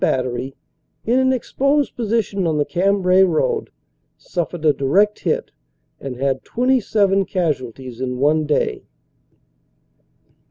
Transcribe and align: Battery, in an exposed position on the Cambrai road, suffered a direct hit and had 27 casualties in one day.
Battery, 0.03 0.55
in 1.05 1.19
an 1.19 1.31
exposed 1.31 1.95
position 1.95 2.47
on 2.47 2.57
the 2.57 2.65
Cambrai 2.65 3.21
road, 3.21 3.69
suffered 4.17 4.65
a 4.65 4.73
direct 4.73 5.19
hit 5.19 5.51
and 5.99 6.15
had 6.15 6.43
27 6.43 7.25
casualties 7.25 8.01
in 8.01 8.17
one 8.17 8.47
day. 8.47 8.81